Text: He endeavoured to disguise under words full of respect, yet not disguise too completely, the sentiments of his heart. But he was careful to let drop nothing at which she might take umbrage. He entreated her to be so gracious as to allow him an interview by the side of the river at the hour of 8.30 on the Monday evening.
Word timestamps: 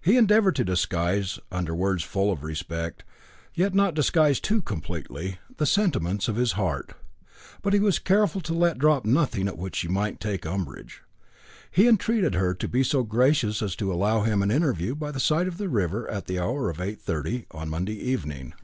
He 0.00 0.16
endeavoured 0.16 0.56
to 0.56 0.64
disguise 0.64 1.38
under 1.52 1.74
words 1.74 2.02
full 2.02 2.32
of 2.32 2.42
respect, 2.42 3.04
yet 3.52 3.74
not 3.74 3.92
disguise 3.92 4.40
too 4.40 4.62
completely, 4.62 5.38
the 5.58 5.66
sentiments 5.66 6.28
of 6.28 6.36
his 6.36 6.52
heart. 6.52 6.94
But 7.60 7.74
he 7.74 7.78
was 7.78 7.98
careful 7.98 8.40
to 8.40 8.54
let 8.54 8.78
drop 8.78 9.04
nothing 9.04 9.46
at 9.46 9.58
which 9.58 9.76
she 9.76 9.88
might 9.88 10.18
take 10.18 10.46
umbrage. 10.46 11.02
He 11.70 11.86
entreated 11.86 12.32
her 12.36 12.54
to 12.54 12.66
be 12.66 12.82
so 12.82 13.02
gracious 13.02 13.60
as 13.60 13.76
to 13.76 13.92
allow 13.92 14.22
him 14.22 14.42
an 14.42 14.50
interview 14.50 14.94
by 14.94 15.10
the 15.10 15.20
side 15.20 15.46
of 15.46 15.58
the 15.58 15.68
river 15.68 16.10
at 16.10 16.24
the 16.24 16.38
hour 16.38 16.70
of 16.70 16.78
8.30 16.78 17.44
on 17.50 17.66
the 17.66 17.70
Monday 17.70 17.98
evening. 18.00 18.54